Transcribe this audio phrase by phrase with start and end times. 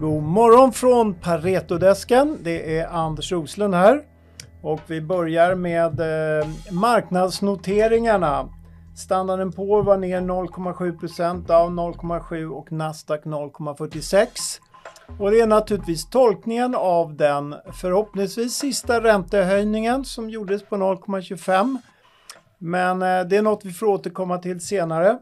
[0.00, 2.38] God morgon från Paretodesken.
[2.42, 4.02] Det är Anders Roslund här.
[4.62, 8.48] Och vi börjar med eh, marknadsnoteringarna.
[8.96, 14.26] Standarden på var ner 0,7% Dow 0,7 och Nasdaq 0,46.
[15.18, 21.78] Och det är naturligtvis tolkningen av den förhoppningsvis sista räntehöjningen som gjordes på 0,25.
[22.58, 25.18] Men eh, det är något vi får återkomma till senare.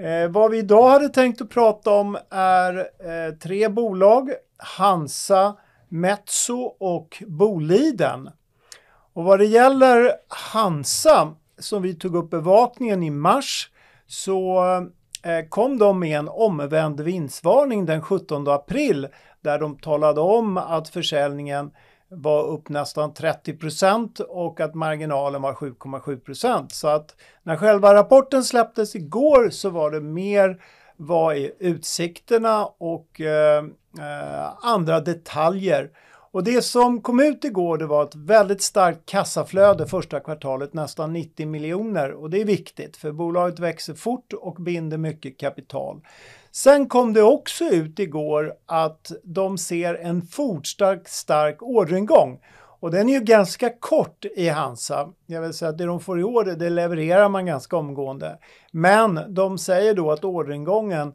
[0.00, 4.30] Eh, vad vi idag hade tänkt att prata om är eh, tre bolag.
[4.56, 5.56] Hansa,
[5.88, 8.30] Metso och Boliden.
[9.12, 13.70] Och vad det gäller Hansa, som vi tog upp bevakningen i mars,
[14.06, 14.62] så
[15.22, 19.08] eh, kom de med en omvänd vinstvarning den 17 april
[19.40, 21.70] där de talade om att försäljningen
[22.10, 26.72] var upp nästan 30 procent och att marginalen var 7,7 procent.
[26.72, 30.62] Så att när själva rapporten släpptes igår så var det mer
[30.96, 33.64] vad är utsikterna och eh,
[33.98, 35.90] eh, andra detaljer.
[36.32, 41.12] Och det som kom ut igår det var ett väldigt starkt kassaflöde första kvartalet, nästan
[41.12, 42.12] 90 miljoner.
[42.12, 46.00] Och det är viktigt för bolaget växer fort och binder mycket kapital.
[46.50, 52.40] Sen kom det också ut igår att de ser en fortsatt stark orderingång.
[52.80, 55.08] Och den är ju ganska kort i Hansa.
[55.26, 58.38] Jag vill säga att det de får i order, det levererar man ganska omgående.
[58.72, 61.12] Men de säger då att orderingången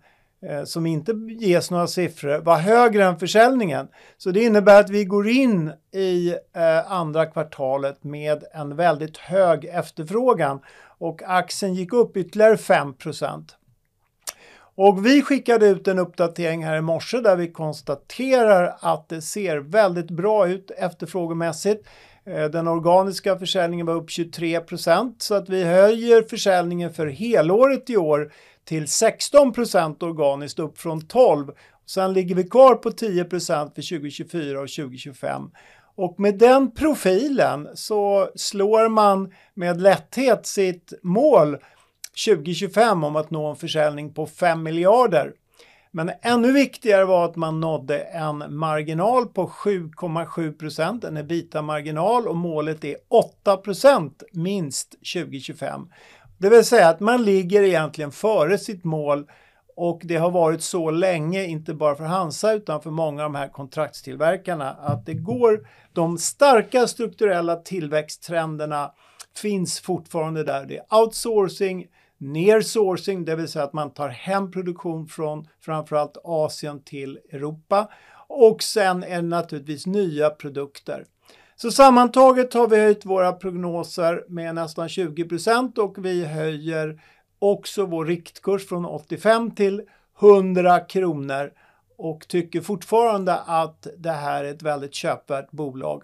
[0.49, 3.87] Eh, som inte ges några siffror var högre än försäljningen.
[4.17, 9.65] Så det innebär att vi går in i eh, andra kvartalet med en väldigt hög
[9.65, 10.59] efterfrågan
[10.97, 12.93] och aktien gick upp ytterligare 5
[14.75, 19.57] och vi skickade ut en uppdatering här i morse där vi konstaterar att det ser
[19.57, 21.87] väldigt bra ut efterfrågemässigt.
[22.25, 27.97] Eh, den organiska försäljningen var upp 23% så att vi höjer försäljningen för helåret i
[27.97, 28.31] år
[28.65, 31.51] till 16% organiskt upp från 12.
[31.85, 35.41] Sen ligger vi kvar på 10% för 2024 och 2025.
[35.95, 41.57] Och med den profilen så slår man med lätthet sitt mål
[42.25, 45.33] 2025 om att nå en försäljning på 5 miljarder.
[45.91, 52.35] Men ännu viktigare var att man nådde en marginal på 7,7 procent, en ebita-marginal och
[52.35, 55.81] målet är 8 procent minst 2025.
[56.37, 59.25] Det vill säga att man ligger egentligen före sitt mål
[59.75, 63.37] och det har varit så länge, inte bara för Hansa utan för många av de
[63.37, 68.91] här kontraktstillverkarna, att det går, de starka strukturella tillväxttrenderna
[69.37, 70.65] finns fortfarande där.
[70.65, 71.87] Det är outsourcing,
[72.17, 77.89] nearsourcing, det vill säga att man tar hem produktion från framförallt Asien till Europa.
[78.27, 81.05] Och sen är det naturligtvis nya produkter.
[81.55, 87.01] Så sammantaget har vi höjt våra prognoser med nästan 20% och vi höjer
[87.39, 89.81] också vår riktkurs från 85 till
[90.21, 91.51] 100 kronor
[91.97, 96.03] och tycker fortfarande att det här är ett väldigt köpvärt bolag.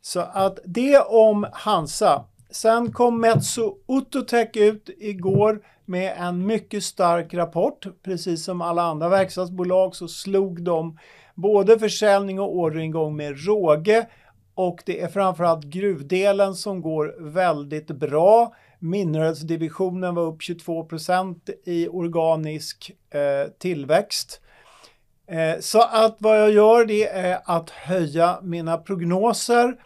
[0.00, 2.24] Så att det om Hansa.
[2.50, 7.86] Sen kom Metso Outotec ut igår med en mycket stark rapport.
[8.02, 10.98] Precis som alla andra verkstadsbolag så slog de
[11.34, 14.06] både försäljning och orderingång med råge
[14.54, 18.54] och det är framförallt gruvdelen som går väldigt bra.
[18.78, 24.40] Mineralsdivisionen var upp 22% i organisk eh, tillväxt.
[25.26, 29.76] Eh, så att vad jag gör det är att höja mina prognoser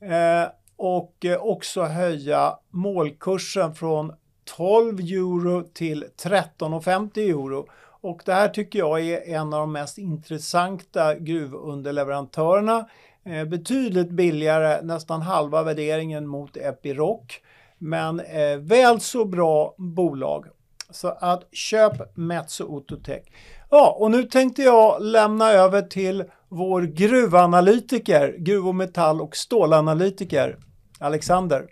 [0.00, 4.12] eh, och eh, också höja målkursen från
[4.56, 7.68] 12 euro till 13,50 euro.
[8.00, 12.88] Och det här tycker jag är en av de mest intressanta gruvunderleverantörerna.
[13.24, 17.20] Eh, betydligt billigare, nästan halva värderingen mot Epiroc.
[17.78, 20.46] Men eh, väl så bra bolag.
[20.90, 23.22] Så att köp Metso Ototech.
[23.70, 30.58] Ja, och nu tänkte jag lämna över till vår gruvanalytiker, gruv och metall och stålanalytiker,
[30.98, 31.66] Alexander.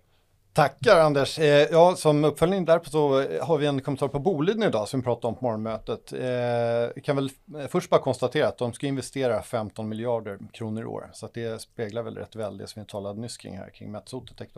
[0.52, 1.38] Tackar Anders.
[1.38, 5.04] Eh, ja, som uppföljning där så har vi en kommentar på Boliden idag som vi
[5.04, 6.12] pratade om på morgonmötet.
[6.12, 10.86] Eh, kan väl eh, först bara konstatera att de ska investera 15 miljarder kronor i
[10.86, 11.10] år.
[11.12, 13.92] Så att det speglar väl rätt väl det som vi talade nyss kring här, kring
[13.92, 14.48] Metsotetech.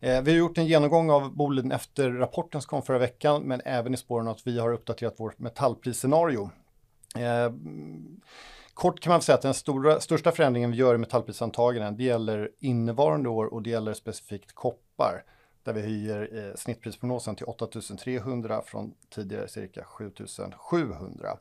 [0.00, 3.60] Eh, vi har gjort en genomgång av Boliden efter rapporten som kom förra veckan, men
[3.64, 6.50] även i spåren att vi har uppdaterat vårt metallprisscenario.
[7.16, 7.52] Eh,
[8.74, 12.50] Kort kan man säga att den stora, största förändringen vi gör i metallprisantaganden, det gäller
[12.58, 15.24] innevarande år och det gäller specifikt koppar.
[15.62, 21.38] Där vi höjer eh, snittprisprognosen till 8300 från tidigare cirka 7700.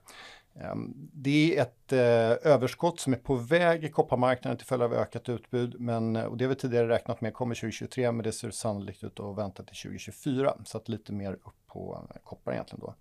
[0.56, 4.94] Ehm, det är ett eh, överskott som är på väg i kopparmarknaden till följd av
[4.94, 8.32] ökat utbud, men, eh, och det har vi tidigare räknat med kommer 2023, men det
[8.32, 12.52] ser sannolikt ut att vänta till 2024, så att lite mer upp på eh, koppar
[12.52, 12.96] egentligen då.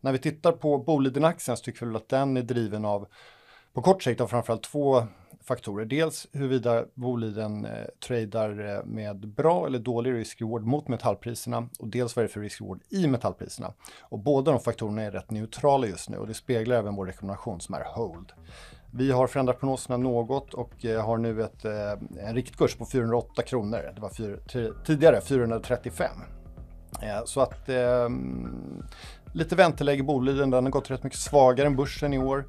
[0.00, 3.06] När vi tittar på Bolidenaktien så tycker vi att den är driven av,
[3.72, 5.02] på kort sikt, av framförallt två
[5.44, 5.84] faktorer.
[5.84, 7.70] Dels huruvida Boliden eh,
[8.06, 12.40] tradar eh, med bra eller dålig risk-reward mot metallpriserna och dels vad det är för
[12.40, 13.72] risk-reward i metallpriserna.
[14.00, 17.60] Och båda de faktorerna är rätt neutrala just nu och det speglar även vår rekommendation
[17.60, 18.32] som är hold.
[18.92, 23.42] Vi har förändrat prognoserna något och eh, har nu ett, eh, en riktkurs på 408
[23.42, 23.92] kronor.
[23.94, 24.40] Det var fyr,
[24.86, 26.10] tidigare 435.
[27.02, 28.08] Eh, så att eh,
[29.32, 32.44] lite vänteläge i Boliden, den har gått rätt mycket svagare än börsen i år.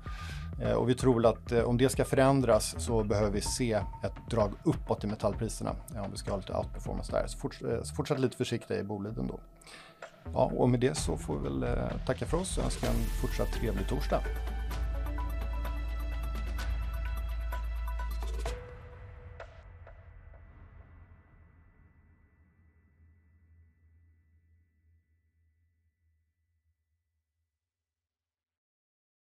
[0.61, 4.29] Eh, och vi tror att eh, om det ska förändras så behöver vi se ett
[4.29, 7.27] drag uppåt i metallpriserna eh, om vi ska ha lite outperformance där.
[7.27, 9.39] Så, forts så fortsätt lite försiktiga i Boliden då.
[10.33, 13.53] Ja, och med det så får vi väl tacka för oss och önska en fortsatt
[13.53, 14.21] trevlig torsdag.